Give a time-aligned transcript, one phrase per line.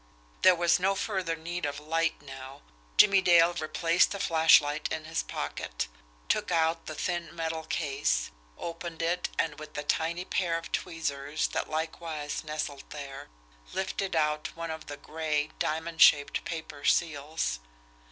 [0.41, 2.63] There was no further need of light now.
[2.97, 5.87] Jimmie Dale replaced the flashlight in his pocket,
[6.27, 11.49] took out the thin, metal case, opened it, and with the tiny pair of tweezers
[11.49, 13.29] that likewise nestled there,
[13.73, 17.59] lifted out one of the gray, diamond shaped paper seals.